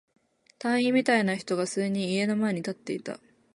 [0.57, 3.19] 隊員みたいな人が数人、家の前に立っていた。